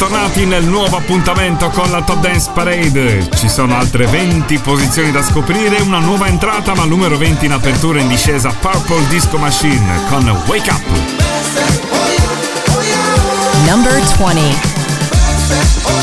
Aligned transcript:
Bentornati 0.00 0.46
nel 0.46 0.64
nuovo 0.64 0.96
appuntamento 0.96 1.68
con 1.68 1.90
la 1.90 2.00
Top 2.00 2.20
Dance 2.20 2.50
Parade. 2.54 3.28
Ci 3.36 3.50
sono 3.50 3.76
altre 3.76 4.06
20 4.06 4.56
posizioni 4.60 5.10
da 5.10 5.22
scoprire, 5.22 5.78
una 5.82 5.98
nuova 5.98 6.26
entrata 6.26 6.74
ma 6.74 6.86
numero 6.86 7.18
20 7.18 7.44
in 7.44 7.52
apertura 7.52 8.00
in 8.00 8.08
discesa 8.08 8.48
Purple 8.48 9.06
Disco 9.08 9.36
Machine 9.36 10.06
con 10.08 10.26
Wake 10.46 10.70
Up. 10.70 10.82
Number 13.66 13.92
20. 14.16 15.99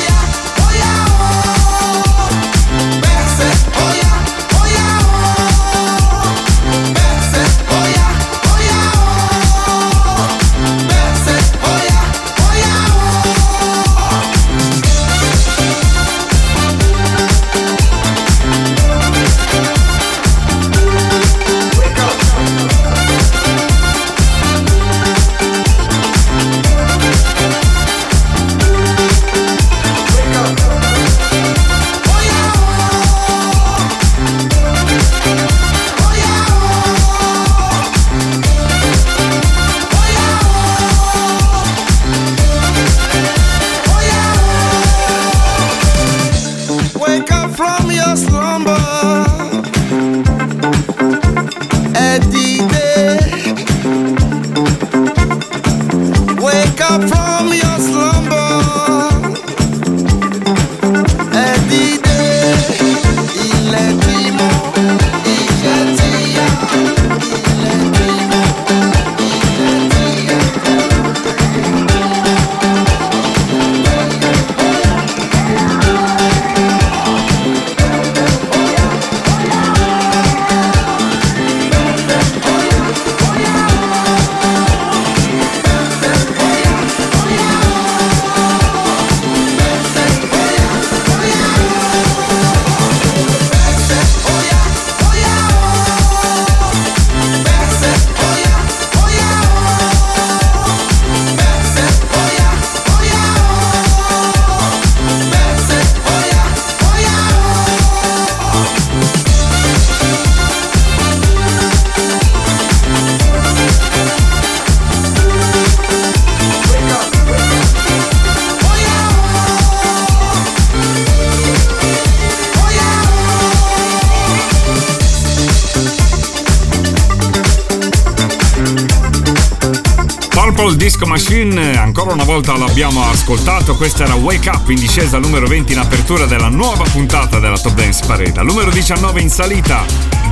Ancora 132.00 132.14
una 132.14 132.32
volta 132.32 132.56
l'abbiamo 132.56 133.10
ascoltato, 133.10 133.76
questa 133.76 134.04
era 134.04 134.14
Wake 134.14 134.48
Up 134.50 134.70
in 134.70 134.78
discesa 134.78 135.18
numero 135.18 135.48
20 135.48 135.74
in 135.74 135.80
apertura 135.80 136.28
della 136.28 136.48
nuova 136.48 136.84
puntata 136.84 137.40
della 137.40 137.58
Top 137.58 137.74
Dance 137.74 138.06
Parade. 138.06 138.40
Numero 138.44 138.70
19 138.70 139.20
in 139.20 139.30
salita, 139.32 139.84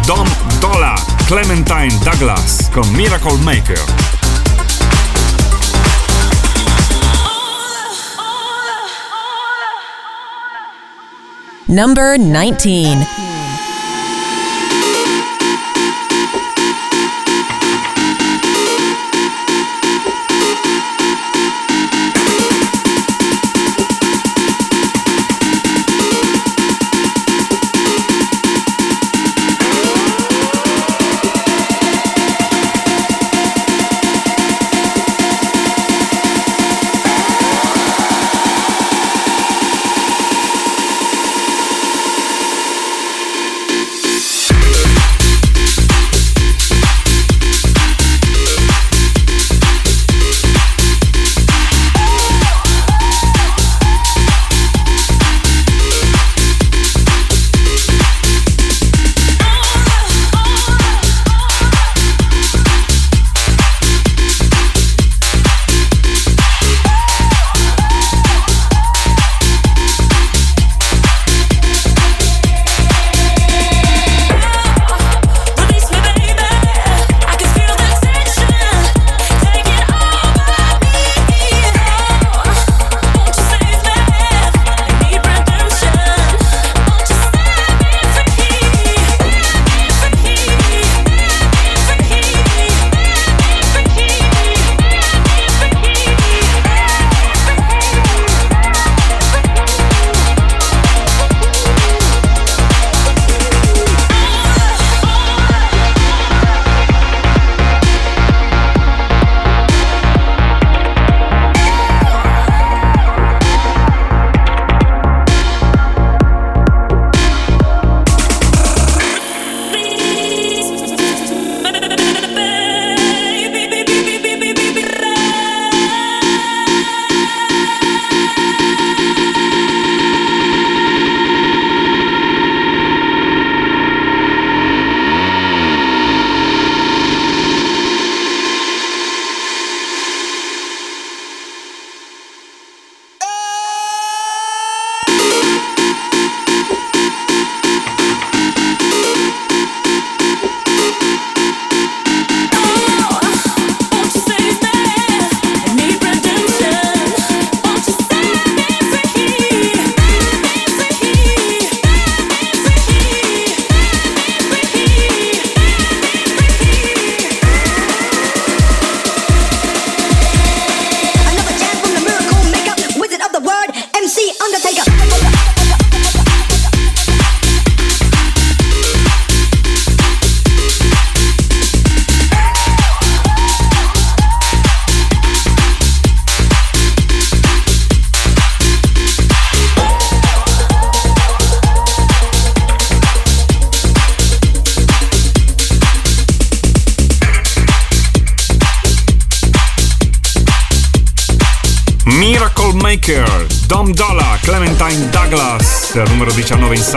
Dom 0.05 0.27
Dola, 0.59 0.93
Clementine 1.25 1.97
Douglas 2.03 2.69
con 2.71 2.87
Miracle 2.89 3.37
Maker. 3.37 3.83
Number 11.65 12.15
19 12.19 13.34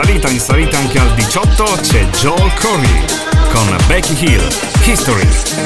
salita, 0.03 0.29
in 0.29 0.39
salita 0.39 0.77
anche 0.77 0.97
al 0.97 1.13
18 1.13 1.63
c'è 1.81 2.05
Joel 2.21 2.53
Corey 2.53 3.05
con 3.51 3.75
Becky 3.87 4.15
Hill, 4.17 4.47
History. 4.85 5.58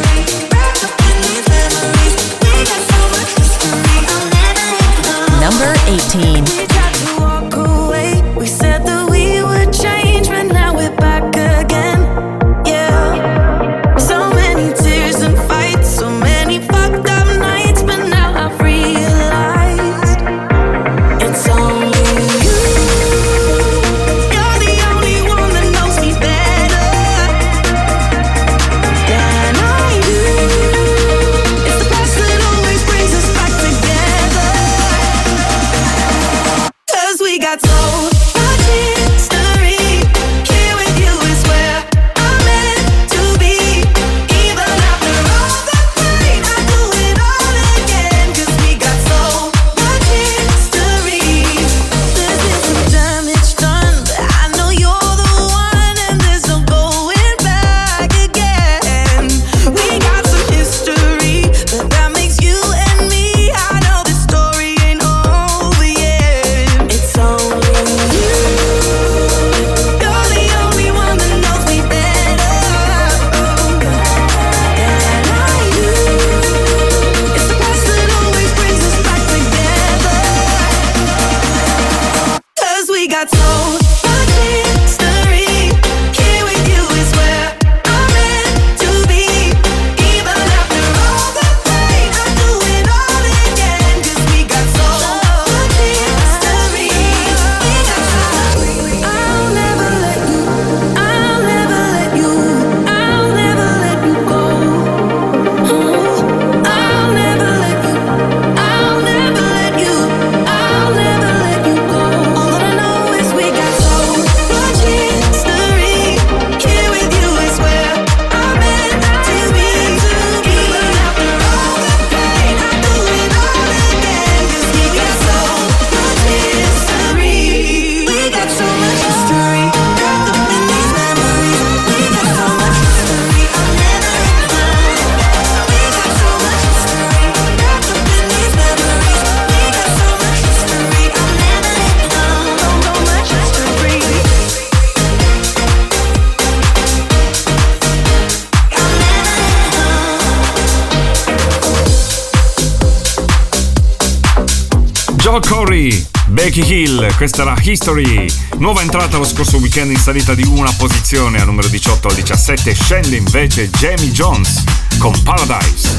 Becky 155.73 156.61
Hill, 156.63 157.15
questa 157.15 157.41
era 157.41 157.55
History. 157.59 158.31
Nuova 158.57 158.81
entrata 158.81 159.17
lo 159.17 159.25
scorso 159.25 159.57
weekend 159.57 159.89
in 159.89 159.97
salita 159.97 160.35
di 160.35 160.43
una 160.43 160.71
posizione, 160.77 161.39
al 161.39 161.47
numero 161.47 161.67
18 161.67 162.09
al 162.09 162.13
17 162.13 162.75
scende 162.75 163.15
invece 163.15 163.71
Jamie 163.71 164.11
Jones 164.11 164.63
con 164.99 165.19
Paradise. 165.23 165.89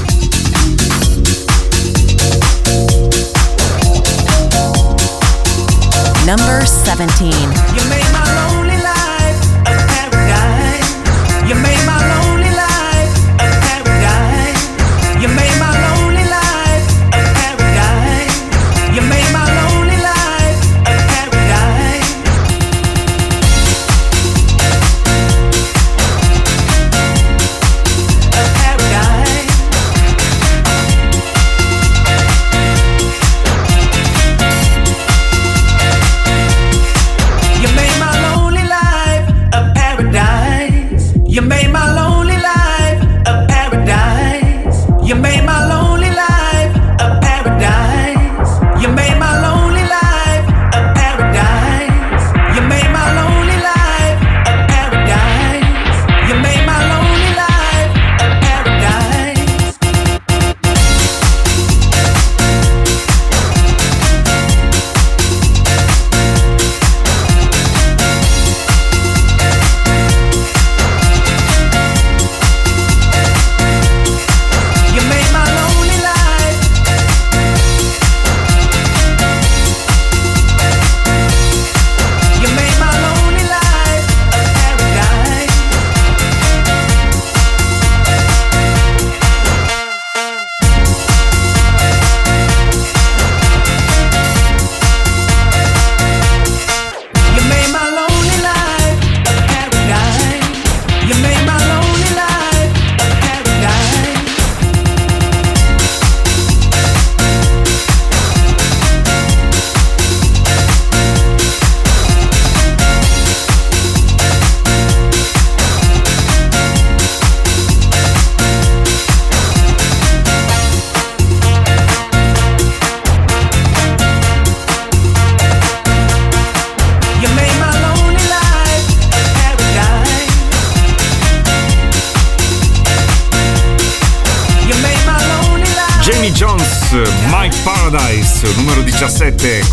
Number 6.24 6.62
17. 6.62 8.13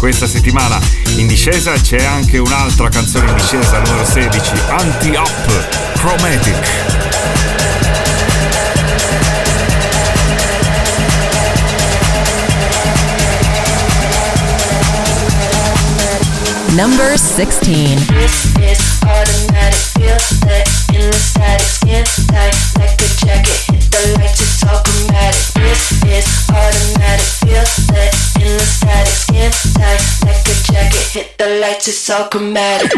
Questa 0.02 0.26
settimana 0.26 0.80
in 1.18 1.28
discesa 1.28 1.74
c'è 1.74 2.04
anche 2.04 2.40
un'altra 2.40 2.90
canzone 2.90 3.30
in 3.30 3.36
discesa, 3.36 3.78
numero 3.82 4.04
16, 4.04 4.52
Anti-Up, 4.70 5.94
Chromatic. 5.94 6.70
Number 16.70 17.16
16. 17.16 19.61
It's 31.88 32.10
all 32.10 32.28
chromatic. 32.28 32.92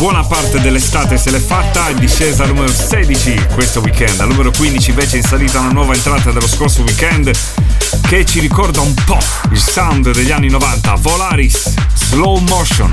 Buona 0.00 0.24
parte 0.24 0.62
dell'estate 0.62 1.18
se 1.18 1.30
l'è 1.30 1.38
fatta, 1.38 1.88
è 1.88 1.94
discesa 1.94 2.44
al 2.44 2.48
numero 2.48 2.72
16 2.72 3.48
questo 3.52 3.80
weekend, 3.80 4.18
al 4.20 4.28
numero 4.28 4.50
15 4.50 4.88
invece 4.88 5.16
è 5.16 5.18
in 5.18 5.22
salita 5.22 5.58
una 5.58 5.72
nuova 5.72 5.92
entrata 5.92 6.30
dello 6.30 6.48
scorso 6.48 6.80
weekend 6.80 7.30
che 8.08 8.24
ci 8.24 8.40
ricorda 8.40 8.80
un 8.80 8.94
po' 8.94 9.18
il 9.50 9.60
sound 9.60 10.10
degli 10.12 10.30
anni 10.30 10.48
90, 10.48 10.94
Volaris, 11.00 11.74
Slow 11.92 12.38
Motion. 12.48 12.90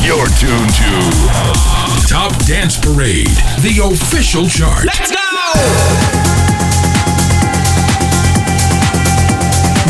You're 0.00 0.28
tuned 0.40 0.74
to 0.74 2.08
Top 2.08 2.34
Dance 2.42 2.76
Parade, 2.80 3.30
the 3.60 3.80
official 3.80 4.48
chart. 4.48 4.82
Let's 4.82 5.12
go! 5.12 5.20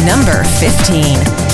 Number 0.05 0.45
15. 0.59 1.52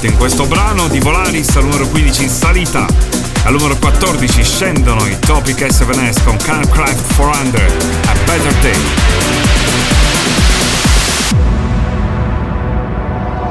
Ritrovato 0.00 0.06
in 0.06 0.16
questo 0.16 0.46
brano 0.46 0.88
di 0.88 0.98
Volaris 0.98 1.56
al 1.56 1.64
numero 1.64 1.86
15 1.86 2.22
in 2.22 2.28
salita. 2.28 2.86
Al 3.44 3.52
numero 3.52 3.76
14 3.76 4.42
scendono 4.42 5.06
i 5.06 5.18
Topic 5.18 5.60
S7S 5.60 6.24
con 6.24 6.36
Cancraft 6.36 7.16
400 7.16 7.58
A 8.06 8.14
Better 8.24 8.54
Day. 8.60 8.80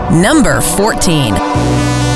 Number 0.09 0.63
14. 0.75 2.08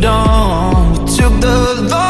dawn. 0.00 0.92
We 0.92 0.98
took 1.16 1.40
the 1.40 1.88
long 1.90 2.01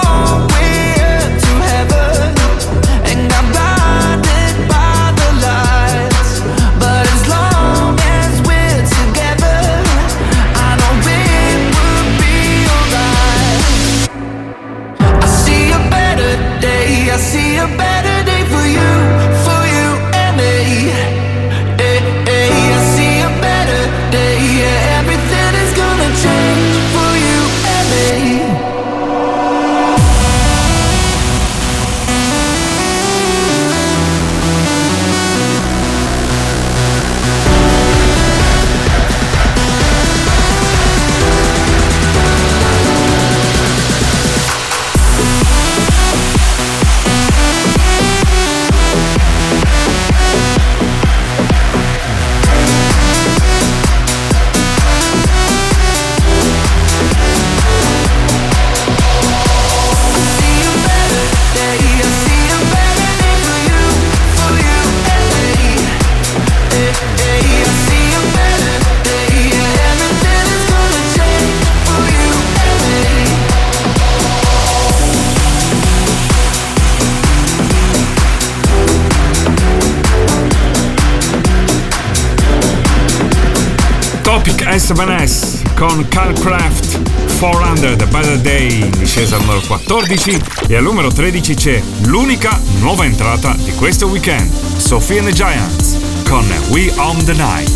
con 85.82 86.06
Calcraft 86.08 87.38
400 87.40 88.06
Better 88.06 88.38
Day 88.38 88.82
in 88.82 88.90
discesa 89.00 89.34
al 89.34 89.40
numero 89.40 89.60
14 89.66 90.40
e 90.68 90.76
al 90.76 90.84
numero 90.84 91.10
13 91.10 91.54
c'è 91.54 91.82
l'unica 92.02 92.56
nuova 92.78 93.04
entrata 93.04 93.56
di 93.56 93.72
questo 93.72 94.06
weekend, 94.06 94.48
Sophie 94.76 95.18
and 95.18 95.26
the 95.26 95.34
Giants 95.34 95.96
con 96.28 96.46
We 96.68 96.92
Own 96.98 97.24
the 97.24 97.32
Night. 97.32 97.68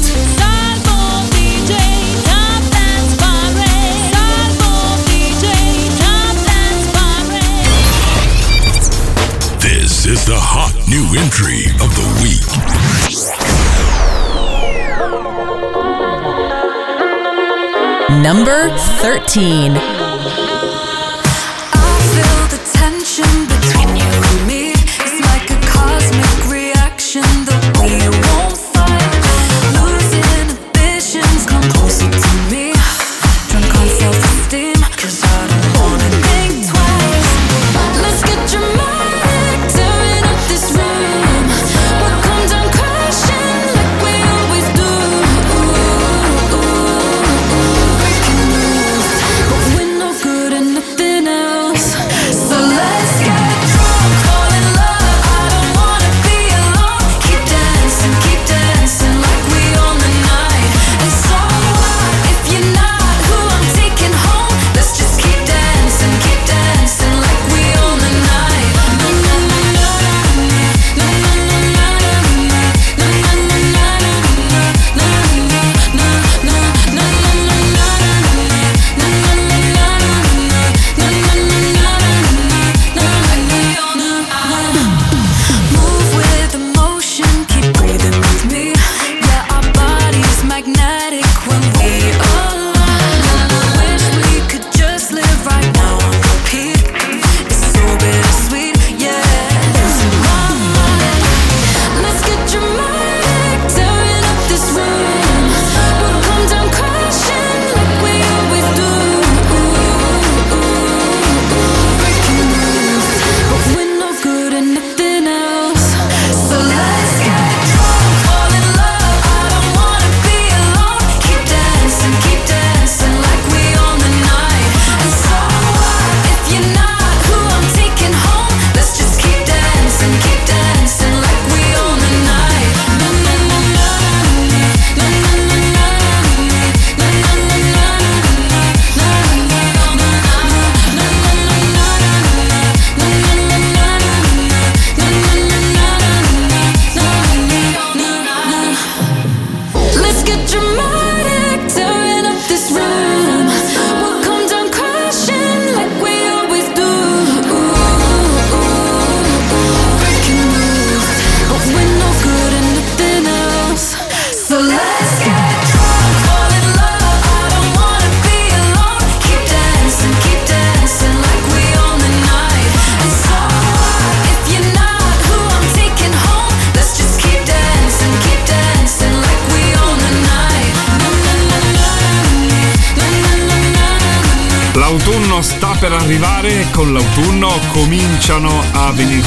This 9.59 10.07
is 10.07 10.25
the 10.27 10.39
hot 10.39 10.73
new 10.87 11.13
entry 11.19 11.75
of 11.81 11.93
the 11.97 12.07
week. 12.23 13.96
Number 18.23 18.71
13. 19.01 20.06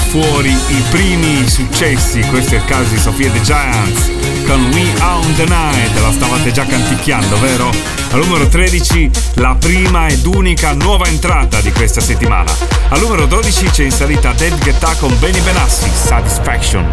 Fuori 0.10 0.50
i 0.50 0.84
primi 0.90 1.48
successi. 1.48 2.20
Questo 2.22 2.56
è 2.56 2.58
il 2.58 2.66
caso 2.66 2.90
di 2.90 2.98
Sofia 2.98 3.30
The 3.30 3.42
Giants 3.42 4.12
con 4.48 4.72
We 4.74 4.92
Own 5.02 5.36
the 5.36 5.46
Night. 5.46 6.00
La 6.00 6.12
stavate 6.12 6.52
già 6.52 6.66
canticchiando, 6.66 7.40
vero? 7.40 7.70
Al 8.12 8.20
numero 8.20 8.48
13 8.48 9.10
la 9.36 9.56
prima 9.60 10.08
ed 10.08 10.26
unica 10.26 10.74
nuova 10.74 11.06
entrata 11.06 11.62
di 11.62 11.72
questa 11.72 12.02
settimana. 12.02 12.52
Al 12.90 13.00
numero 13.00 13.28
12 13.28 13.70
c'è 13.70 13.84
in 13.84 13.92
salita 13.92 14.34
Dead 14.34 14.58
Guetta 14.60 14.96
con 14.98 15.16
Benny 15.20 15.42
Benassi, 15.42 15.90
Satisfaction. 15.94 16.86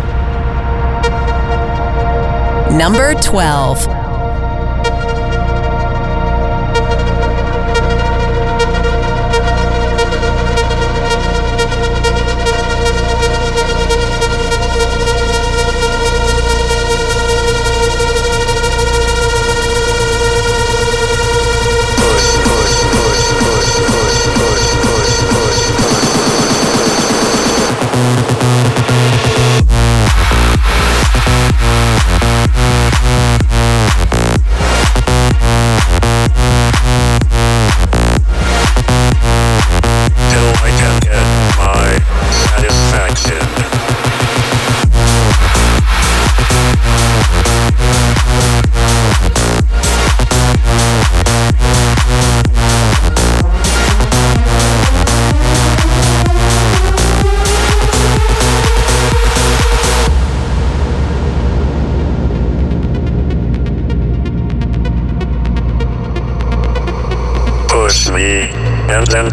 Number 2.68 3.14
12. 3.14 3.95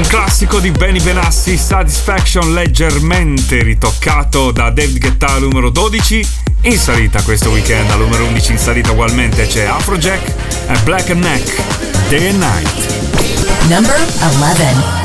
Classico 0.00 0.58
di 0.58 0.70
Benny 0.70 1.02
Benassi, 1.02 1.58
Satisfaction 1.58 2.54
leggermente 2.54 3.62
ritoccato 3.62 4.50
da 4.50 4.70
David 4.70 4.98
Guetta 4.98 5.38
numero 5.38 5.68
12. 5.68 6.26
In 6.62 6.78
salita 6.78 7.20
questo 7.20 7.50
weekend 7.50 7.90
al 7.90 7.98
numero 7.98 8.24
11 8.24 8.52
in 8.52 8.58
salita 8.58 8.92
ugualmente 8.92 9.44
c'è 9.44 9.64
Afrojack 9.64 10.32
e 10.68 10.78
Black 10.84 11.10
Neck, 11.10 11.62
Day 12.08 12.26
and 12.26 12.38
Night. 12.38 13.68
Number 13.68 14.00
11 14.20 15.01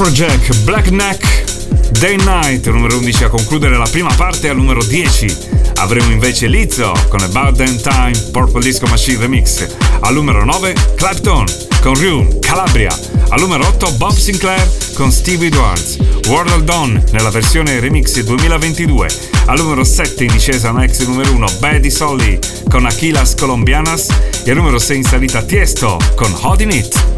Afrojack, 0.00 0.62
Black 0.62 0.90
Neck, 0.90 1.44
Day 1.98 2.14
Night, 2.18 2.64
numero 2.68 2.98
11 2.98 3.24
a 3.24 3.28
concludere 3.28 3.76
la 3.76 3.88
prima 3.90 4.14
parte, 4.14 4.48
al 4.48 4.54
numero 4.54 4.80
10 4.80 5.72
avremo 5.74 6.12
invece 6.12 6.46
Lizzo 6.46 6.92
con 7.08 7.20
About 7.20 7.56
Damn 7.56 7.80
Time, 7.80 8.16
Purple 8.30 8.62
Disco 8.62 8.86
Machine 8.86 9.18
Remix, 9.18 9.66
al 9.98 10.14
numero 10.14 10.44
9 10.44 10.72
Clapton 10.94 11.44
con 11.82 11.96
Rune, 11.96 12.38
Calabria, 12.38 12.96
al 13.30 13.40
numero 13.40 13.66
8 13.66 13.94
Bob 13.96 14.16
Sinclair 14.16 14.70
con 14.94 15.10
Steve 15.10 15.46
Edwards, 15.46 15.96
World 16.28 16.52
of 16.52 16.62
Dawn 16.62 17.02
nella 17.10 17.30
versione 17.30 17.80
remix 17.80 18.22
2022, 18.22 19.08
al 19.46 19.58
numero 19.58 19.82
7 19.82 20.22
in 20.22 20.30
discesa 20.30 20.70
next 20.70 21.04
numero 21.06 21.32
1 21.32 21.46
Buddy 21.58 21.90
Solly 21.90 22.38
con 22.70 22.86
Aquilas 22.86 23.34
Colombianas. 23.34 24.06
E 24.44 24.50
al 24.50 24.56
numero 24.56 24.78
6 24.78 24.96
in 24.96 25.04
salita 25.04 25.42
Tiesto 25.42 25.98
con 26.14 26.32
Holding 26.40 26.72
It. 26.72 27.17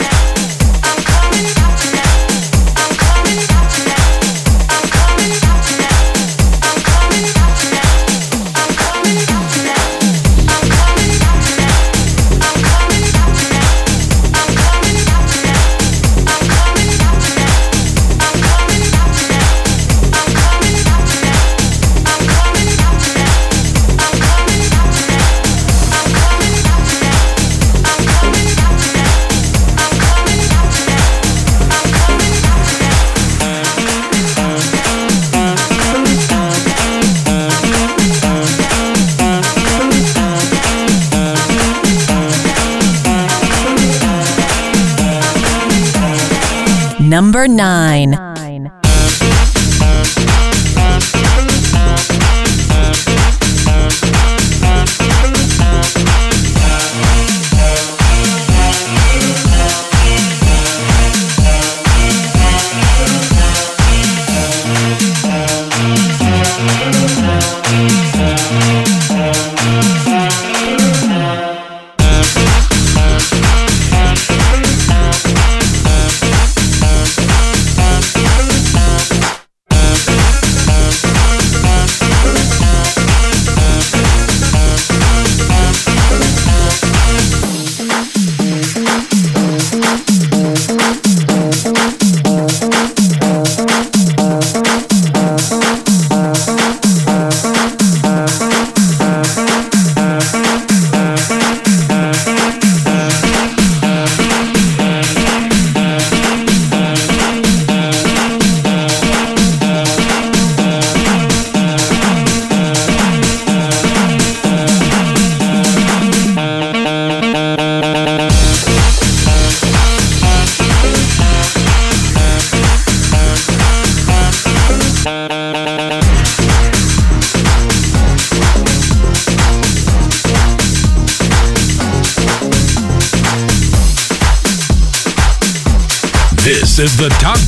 number 47.21 47.47
nine. 47.47 48.30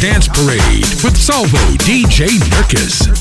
Dance 0.03 0.27
Parade 0.27 0.83
with 1.01 1.15
Salvo 1.15 1.57
DJ 1.77 2.27
Nurkis. 2.27 3.12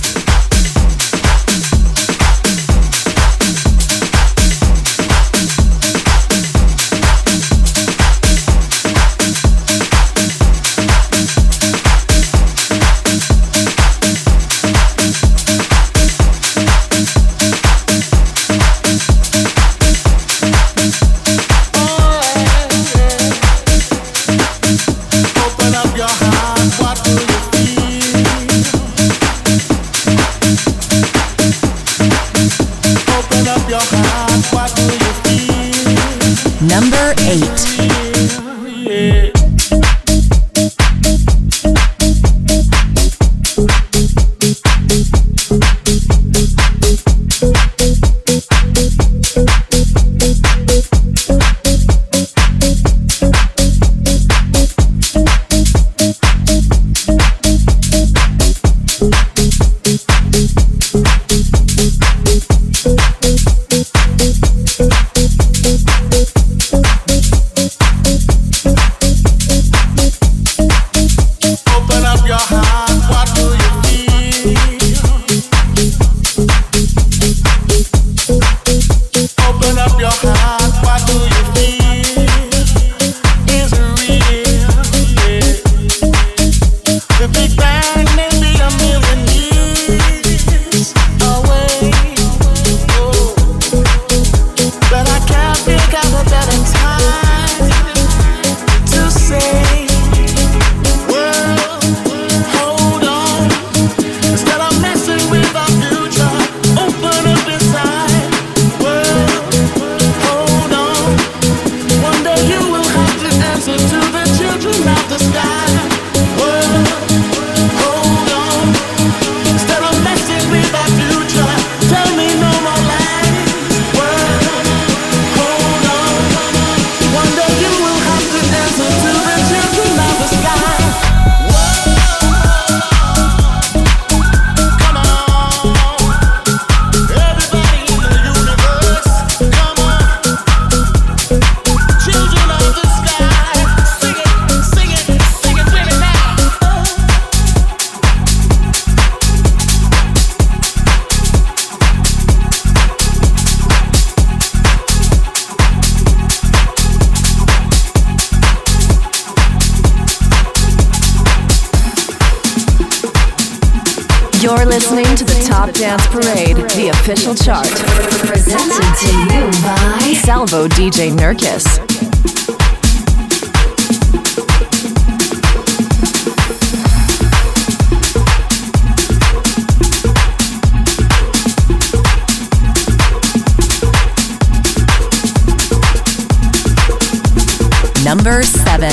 A 188.85 188.89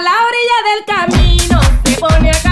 la 0.00 0.14
orilla 0.28 0.58
del 0.70 0.84
camino 0.86 1.60
se 1.84 1.96
pone 1.98 2.30
a 2.30 2.49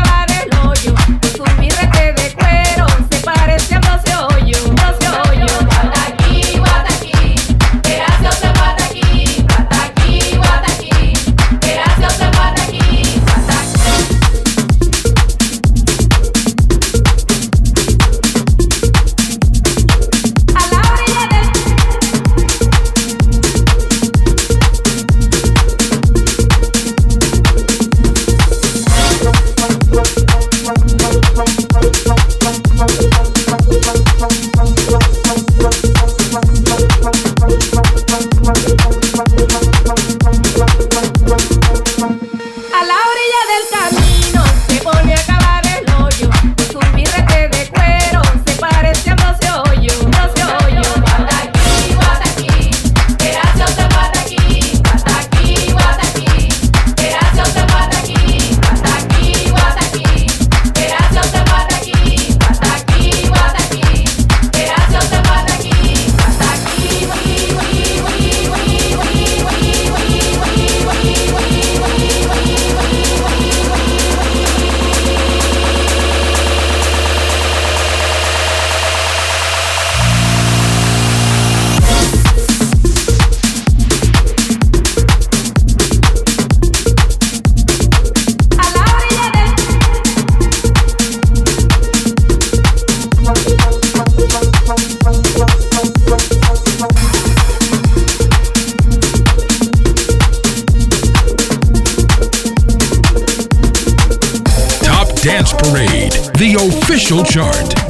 the 106.38 106.54
official 106.54 107.24
chart. 107.24 107.87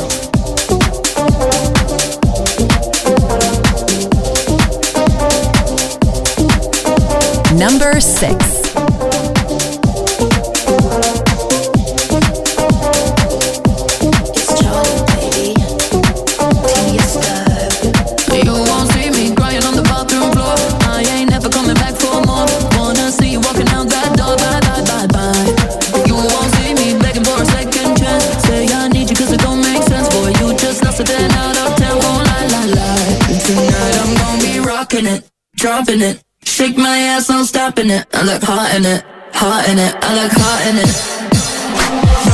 I 38.19 38.23
look 38.25 38.43
hot 38.43 38.75
in 38.75 38.85
it, 38.85 39.07
hot 39.31 39.69
in 39.71 39.79
it, 39.79 39.95
I 40.03 40.11
look 40.19 40.35
hot 40.35 40.67
in 40.67 40.75
it. 40.75 40.91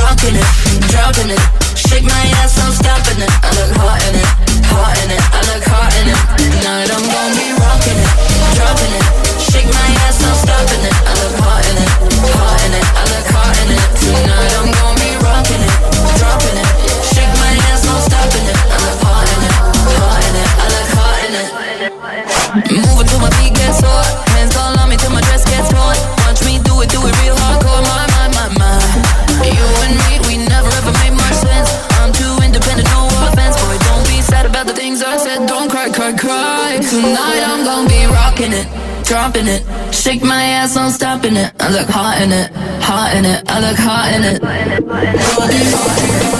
Rockin' 0.01 0.33
it, 0.33 0.49
dropping 0.89 1.29
it, 1.29 1.37
shake 1.77 2.01
my 2.01 2.25
ass, 2.41 2.57
I'm 2.57 2.73
stopping 2.73 3.21
it. 3.21 3.29
I 3.29 3.49
look 3.53 3.69
hot 3.77 4.01
in 4.09 4.17
it, 4.17 4.25
hot 4.65 4.97
in 5.05 5.13
it, 5.13 5.21
I 5.21 5.44
Tonight 37.05 37.43
I'm 37.45 37.63
gonna 37.63 37.87
be 37.87 38.03
rocking 38.07 38.51
it, 38.51 38.65
dropping 39.05 39.45
it. 39.45 39.61
Shake 39.93 40.23
my 40.23 40.43
ass, 40.43 40.75
I'm 40.75 40.89
stopping 40.89 41.35
it. 41.35 41.53
I 41.59 41.69
look 41.69 41.87
hot 41.87 42.19
in 42.19 42.31
it, 42.31 42.51
hot 42.81 43.15
in 43.15 43.25
it. 43.25 43.43
I 43.47 43.59
look 43.59 43.77
hot 43.77 44.11
in 44.11 44.23
it. 44.23 44.41
Hot 44.41 45.51
in 45.51 46.31
it. 46.31 46.34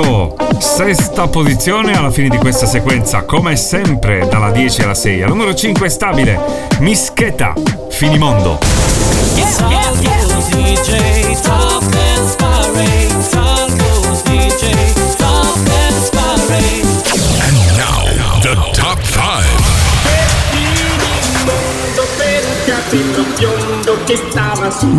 arrivato 0.00 0.36
sesta 0.58 1.28
posizione 1.28 1.92
alla 1.92 2.10
fine 2.10 2.28
di 2.28 2.38
questa 2.38 2.66
sequenza, 2.66 3.22
come 3.22 3.56
sempre 3.56 4.26
dalla 4.28 4.50
10 4.50 4.82
alla 4.82 4.94
6. 4.94 5.22
Al 5.22 5.28
numero 5.28 5.54
5 5.54 5.88
stabile, 5.88 6.40
Mischeta, 6.80 7.54
Finimondo. 7.90 8.58
Yeah, 9.36 9.70
yeah, 9.70 10.00
yeah. 10.00 10.18
And 17.42 17.56
now, 17.76 18.06
the 18.40 18.54
top 18.72 19.00
5. 19.02 19.18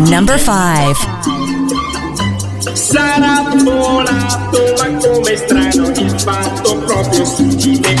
Number 0.08 0.38
5 0.38 1.51
sarà 2.74 3.54
volato 3.64 4.74
ma 4.78 4.96
come 4.96 5.36
strano 5.36 5.88
il 5.88 6.20
fatto 6.20 6.78
proprio 6.78 7.24
su 7.24 7.46
di 7.48 7.80
me. 7.82 7.96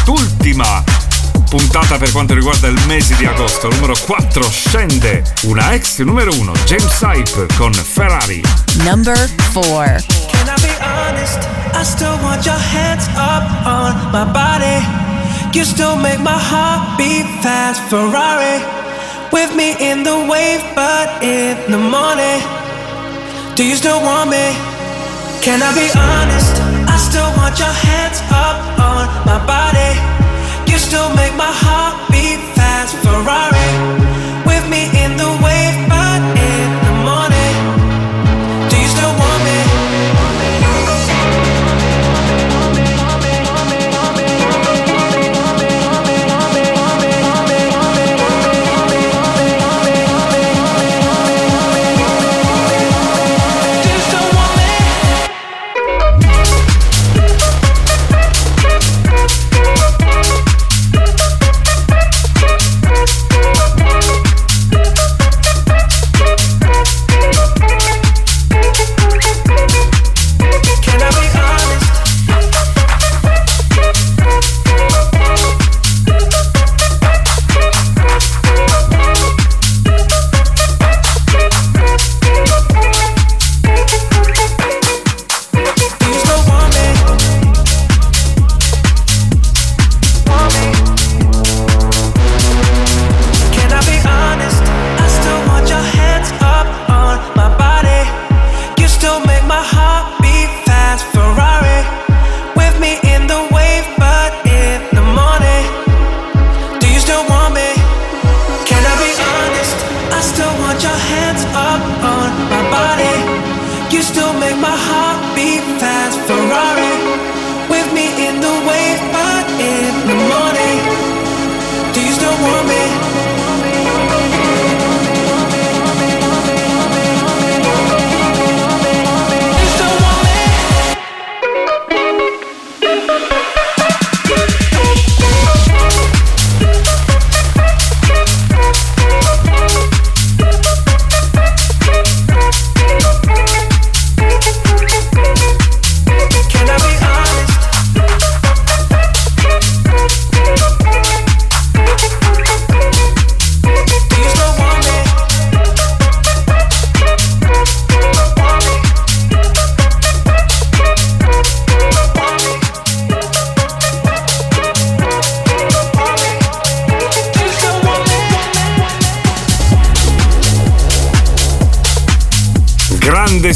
quest'ultima 0.00 0.82
puntata 1.50 1.98
per 1.98 2.10
quanto 2.12 2.32
riguarda 2.32 2.68
il 2.68 2.80
mese 2.86 3.16
di 3.16 3.26
agosto, 3.26 3.68
numero 3.68 3.94
4 4.06 4.42
scende 4.48 5.22
una 5.42 5.72
ex 5.72 5.98
numero 5.98 6.32
1, 6.32 6.52
James 6.64 7.00
Hype 7.00 7.46
con 7.56 7.72
Ferrari. 7.72 8.40
Number 8.84 9.18
4 9.52 10.02
Can 10.30 10.46
I 10.46 10.60
be 10.60 10.74
honest? 10.80 11.38
I 11.74 11.84
still 11.84 12.16
want 12.22 12.46
your 12.46 12.56
hands 12.56 13.08
up 13.16 13.66
on 13.66 13.94
my 14.12 14.24
body. 14.24 14.84
You 15.52 15.64
still 15.64 15.96
make 15.96 16.20
my 16.20 16.38
heart 16.38 16.96
beat 16.96 17.26
fast, 17.42 17.80
Ferrari. 17.88 18.62
With 19.32 19.54
me 19.54 19.76
in 19.78 20.02
the 20.02 20.16
wave, 20.28 20.62
but 20.74 21.22
in 21.22 21.56
the 21.70 21.78
morning. 21.78 22.40
Do 23.54 23.64
you 23.64 23.76
still 23.76 24.00
want 24.00 24.30
me? 24.30 24.56
Can 25.42 25.60
I 25.62 25.72
be 25.74 25.90
honest? 25.96 26.56
I 26.88 26.96
still 26.96 27.30
want 27.36 27.58
your 27.58 27.72
hands 27.72 28.22
up 28.30 28.69
on 28.69 28.69
on 29.00 29.08
my 29.24 29.40
body. 29.46 29.92
You 30.70 30.76
still 30.78 31.08
make 31.14 31.34
my 31.36 31.52
heart 31.64 31.96
beat 32.12 32.40
fast, 32.56 32.94
Ferrari. 33.02 34.29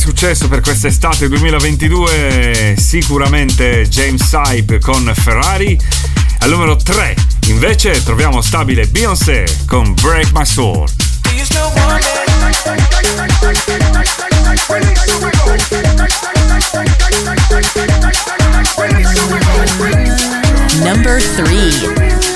successo 0.04 0.48
per 0.48 0.60
quest'estate 0.60 1.28
2022 1.28 2.74
sicuramente 2.78 3.88
James 3.88 4.30
Hype 4.32 4.78
con 4.78 5.10
Ferrari. 5.14 5.78
Al 6.40 6.50
numero 6.50 6.76
3 6.76 7.14
invece 7.46 8.02
troviamo 8.04 8.42
stabile 8.42 8.86
Beyoncé 8.86 9.44
con 9.66 9.94
Break 9.94 10.30
My 10.34 10.44
Soul. 10.44 10.84
Number 20.82 21.22
3 21.22 22.33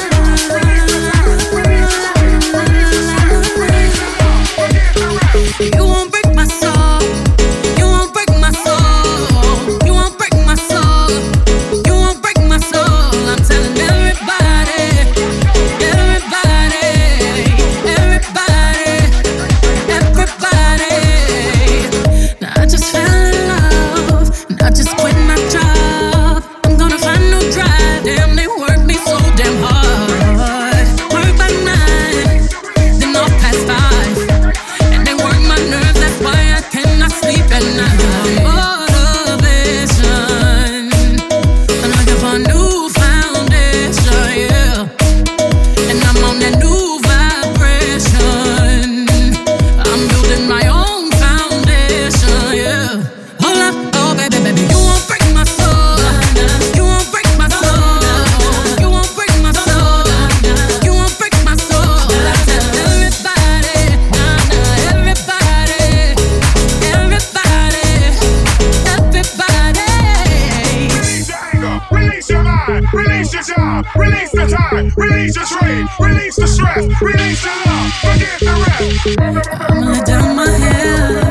I'm 76.69 76.89
gonna 79.81 80.05
down 80.05 80.37
my 80.37 80.49
hair, 80.49 81.23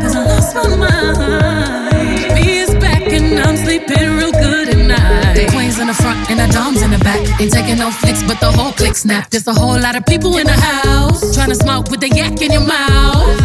cause 0.00 0.16
I 0.16 0.24
lost 0.24 0.54
my 0.56 0.76
mind. 0.76 2.34
Me 2.34 2.66
back 2.80 3.02
and 3.12 3.38
I'm 3.38 3.56
sleeping 3.56 4.16
real 4.16 4.32
good 4.32 4.68
at. 4.90 5.34
The 5.34 5.46
queens 5.50 5.78
in 5.78 5.86
the 5.86 5.94
front 5.94 6.28
and 6.30 6.40
the 6.40 6.48
doms 6.52 6.82
in 6.82 6.90
the 6.90 6.98
back. 6.98 7.20
Ain't 7.40 7.52
taking 7.52 7.78
no 7.78 7.90
flicks, 7.90 8.22
but 8.24 8.40
the 8.40 8.50
whole 8.50 8.72
click 8.72 8.96
snap. 8.96 9.30
There's 9.30 9.46
a 9.46 9.54
whole 9.54 9.78
lot 9.78 9.96
of 9.96 10.04
people 10.06 10.36
in 10.36 10.46
the 10.46 10.52
house. 10.52 11.34
Trying 11.34 11.50
to 11.50 11.54
smoke 11.54 11.90
with 11.90 12.00
the 12.00 12.08
yak 12.08 12.40
in 12.42 12.52
your 12.52 12.66
mouth. 12.66 13.38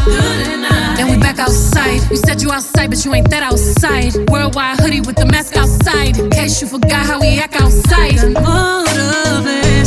Then 0.97 1.09
we 1.11 1.17
back 1.17 1.39
outside. 1.39 2.01
You 2.09 2.17
said 2.17 2.41
you 2.41 2.51
outside, 2.51 2.89
but 2.89 3.05
you 3.05 3.13
ain't 3.13 3.29
that 3.29 3.43
outside. 3.43 4.15
Worldwide 4.29 4.79
hoodie 4.79 5.01
with 5.01 5.15
the 5.15 5.25
mask 5.25 5.55
outside. 5.55 6.15
Case 6.31 6.61
you 6.61 6.67
forgot 6.67 7.05
how 7.05 7.19
we 7.21 7.39
act 7.39 7.55
outside. 7.61 8.33
Motivation. 8.33 9.86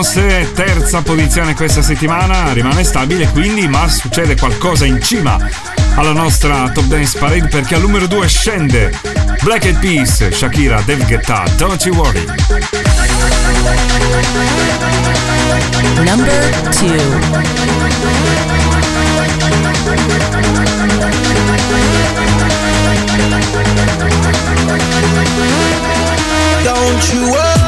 Minions, 0.00 0.54
terza 0.54 1.02
posizione 1.02 1.54
questa 1.54 1.82
settimana, 1.82 2.54
rimane 2.54 2.84
stabile 2.84 3.28
quindi, 3.28 3.68
ma 3.68 3.86
succede 3.86 4.34
qualcosa 4.34 4.86
in 4.86 4.98
cima 5.02 5.36
alla 5.96 6.12
nostra 6.12 6.70
Top 6.70 6.84
Dance 6.84 7.18
Parade 7.18 7.48
perché 7.48 7.74
al 7.74 7.82
numero 7.82 8.06
2 8.06 8.26
scende 8.26 8.98
Black 9.42 9.66
Eyed 9.66 9.78
Peas, 9.78 10.28
Shakira, 10.30 10.80
David 10.86 11.06
Guetta, 11.06 11.44
Don't 11.56 11.84
You 11.84 11.96
Worry. 11.96 12.24
Number 16.02 16.50
2 16.70 16.88
Don't 26.64 27.12
you 27.12 27.30
worry 27.30 27.59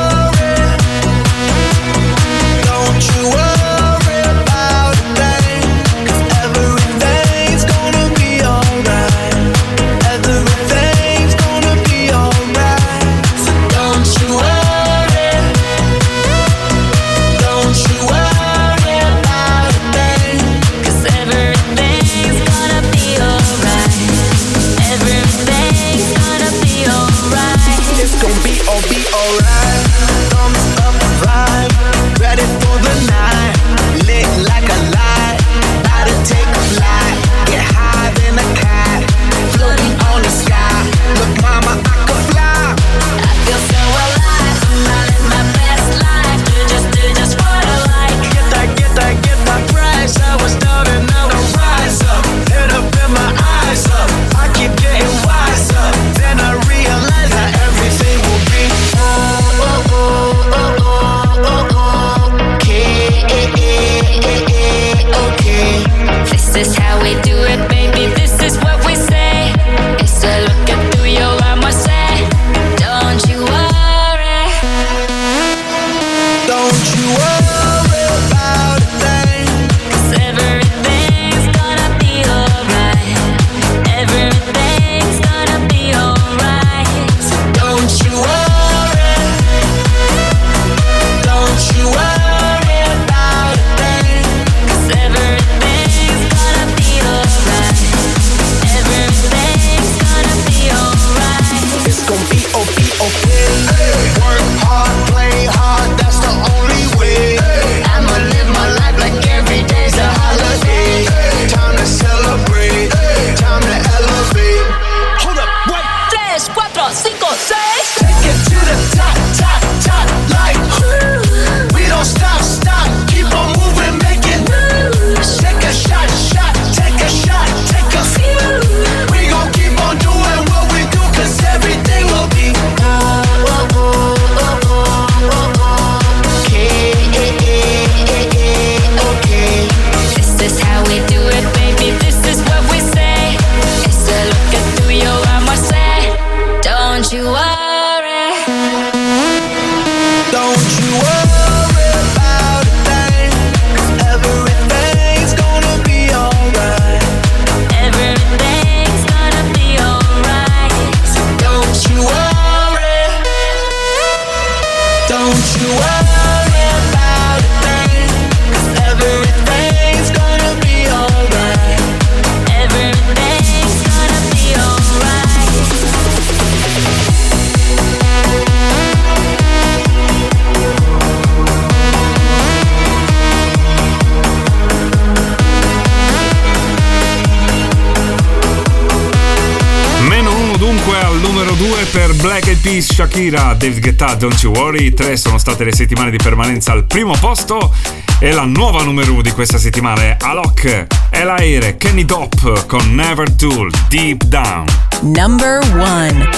per 191.93 192.15
Black 192.15 192.49
and 192.49 192.59
Peas, 192.61 192.91
Shakira, 192.91 193.55
David 193.55 193.83
Guetta, 193.83 194.15
Don't 194.15 194.41
You 194.43 194.53
Worry. 194.53 194.95
Tre 194.95 195.15
sono 195.17 195.37
state 195.37 195.63
le 195.63 195.75
settimane 195.75 196.11
di 196.11 196.17
permanenza 196.17 196.73
al 196.73 196.85
primo 196.85 197.15
posto 197.21 197.73
e 198.19 198.33
la 198.33 198.45
nuova 198.45 198.83
numero 198.83 199.13
uno 199.13 199.21
di 199.21 199.31
questa 199.31 199.59
settimana 199.59 200.01
è 200.01 200.17
Alok, 200.19 200.87
Elaire, 201.11 201.77
Kenny 201.77 202.05
Dop 202.07 202.67
con 202.67 202.95
Never 202.95 203.31
Tool, 203.33 203.71
Deep 203.89 204.25
Down. 204.25 204.65
Number 205.03 205.61
one. 205.75 206.29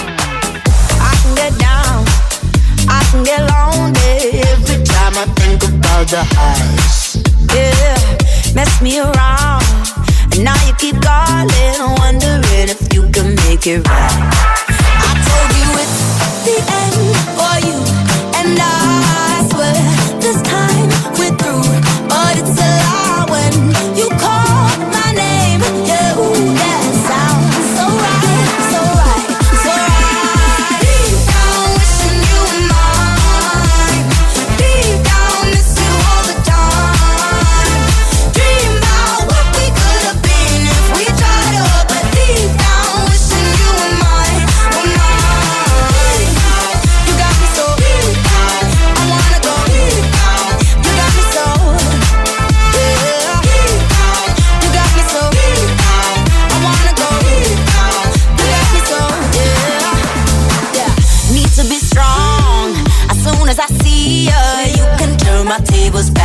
I 0.98 1.14
can 1.22 1.34
get 1.34 1.56
down, 1.56 2.04
I 2.88 3.04
can 3.10 3.22
get 3.22 3.40
lonely 3.48 4.40
every 4.50 4.82
time 4.82 5.14
I 5.16 5.26
think 5.34 5.62
about 5.62 6.08
the 6.08 6.24
highs. 6.34 7.22
Yeah, 7.54 8.54
mess 8.54 8.80
me 8.80 8.98
around. 8.98 9.62
And 10.32 10.42
now 10.42 10.56
you 10.66 10.74
keep 10.78 11.00
calling, 11.00 11.96
wondering 11.98 12.68
if 12.68 12.92
you 12.92 13.08
can 13.10 13.36
make 13.46 13.68
it 13.68 13.86
right. 13.86 14.63
This 20.20 20.40
time 20.40 20.88
we're 21.18 21.36
through, 21.36 21.62
but 22.08 22.38
it's 22.38 22.58
a 22.58 22.73
we 65.84 65.90
was 65.90 66.08
back 66.08 66.23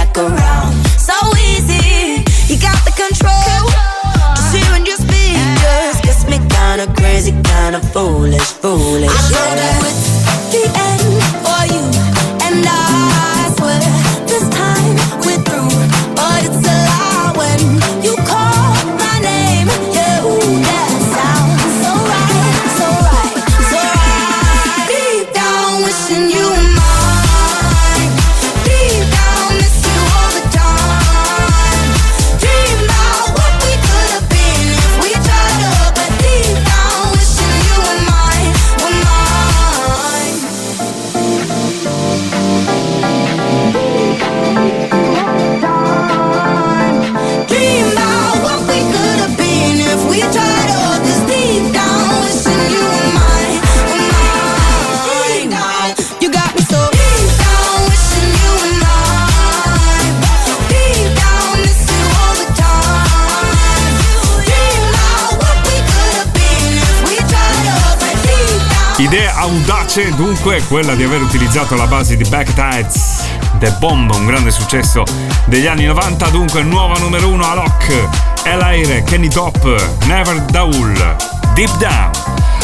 quella 70.70 70.94
di 70.94 71.04
aver 71.04 71.20
utilizzato 71.24 71.76
la 71.76 71.88
base 71.88 72.16
di 72.16 72.24
Back 72.30 72.54
Tides 72.54 73.24
The 73.58 73.76
Bomb, 73.80 74.14
un 74.14 74.28
grande 74.28 74.52
successo 74.52 75.04
degli 75.46 75.66
anni 75.66 75.86
90, 75.86 76.28
dunque 76.30 76.62
nuova 76.62 76.96
numero 77.00 77.28
1 77.28 77.44
a 77.44 77.56
Lock, 77.56 78.08
El 78.44 78.62
Aire, 78.62 79.04
Kenny 79.04 79.30
Top, 79.30 79.58
Never 80.06 80.40
Daul, 80.44 81.16
Deep 81.56 81.76
Down. 81.78 82.12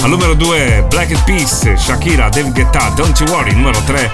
Al 0.03 0.09
numero 0.09 0.35
2 0.35 0.85
Black 0.87 1.23
Peas, 1.23 1.73
Shakira, 1.73 2.29
David 2.29 2.53
Guetta, 2.53 2.91
Don't 2.95 3.19
You 3.19 3.29
Worry. 3.31 3.55
Numero 3.55 3.81
3 3.81 4.11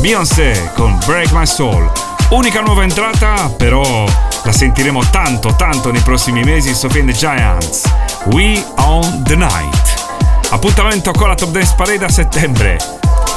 Beyoncé 0.00 0.70
con 0.74 0.98
Break 1.04 1.30
My 1.32 1.46
Soul. 1.46 1.90
Unica 2.30 2.62
nuova 2.62 2.82
entrata, 2.82 3.50
però 3.54 4.06
la 4.42 4.52
sentiremo 4.52 5.02
tanto 5.10 5.54
tanto 5.54 5.92
nei 5.92 6.00
prossimi 6.00 6.42
mesi, 6.42 6.74
Sophie 6.74 7.00
and 7.00 7.10
the 7.10 7.16
Giants. 7.16 7.82
We 8.30 8.64
Own 8.76 9.22
the 9.22 9.36
Night. 9.36 10.02
Appuntamento 10.48 11.12
con 11.12 11.28
la 11.28 11.34
Top 11.34 11.50
Dance 11.50 11.74
Parade 11.76 12.04
a 12.04 12.08
settembre, 12.08 12.78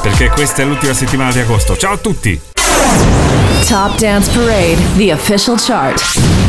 perché 0.02 0.30
questa 0.30 0.62
è 0.62 0.66
l'ultima 0.66 0.94
settimana 0.94 1.32
di 1.32 1.40
agosto. 1.40 1.76
Ciao 1.78 1.94
a 1.94 1.98
tutti! 1.98 2.40
Top 3.68 3.98
Dance 3.98 4.32
Parade, 4.32 4.78
the 4.96 5.12
official 5.12 5.58
chart. 5.58 6.47